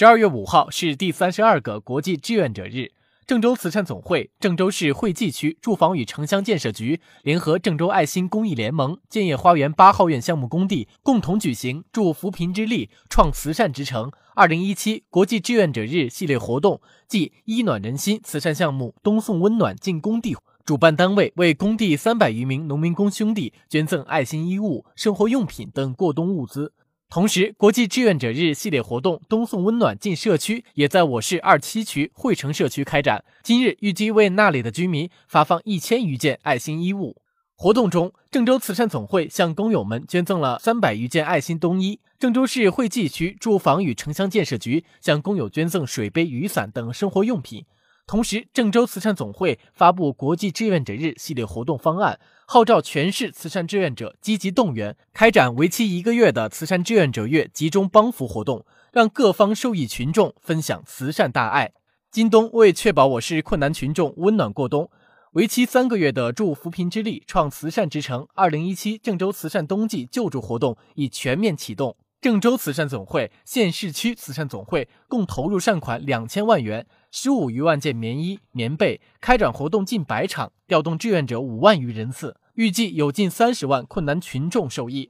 [0.00, 2.92] 十二月五号是第三十二个国际志愿者日。
[3.26, 20.34] 郑州慈善总会、郑州市惠济区住房与城乡建设局联合郑州爱心公益联盟、建业花园八号院项目工地共同举行“助扶贫之力，创慈善之城”二零一七国际志愿者日系列活动暨“衣暖人心”慈善项目“冬送温暖进工地”。
[20.64, 26.72] 主办单位为工地三百余名农民工兄弟捐赠爱心衣物、生活用品等过冬物资。
[27.10, 33.24] 同时，国际志愿者日系列活动“冬送温暖进社区”也在我市二七区汇城社区开展。
[33.42, 37.16] 今日预计为那里的居民发放一千余件爱心衣物。
[37.56, 47.64] 活动中，郑州慈善总会向工友们捐赠了三百余件爱心冬衣；郑州市惠济区住房与城乡建设局向工友捐赠水杯、雨伞等生活用品。
[48.10, 61.70] 同时，郑州慈善总会发布国际志愿者日系列活动方案，号召全市慈善志愿者积极动员，开展为期一个月的慈善志愿者月集中帮扶活动，让各方受益群众分享慈善大爱。
[62.10, 64.90] 京东为确保我市困难群众温暖过冬，
[65.34, 71.94] 为期三个月的助扶贫之力、创慈善之城二零一七郑州慈善冬季救助活动已全面启动。
[72.20, 85.08] 郑州慈善总会、县市区慈善总会共投入善款两千万元，十五余万件棉衣、棉被，开展活动近百场，调动志愿者五万余人次，预计有近三十万困难群众受益。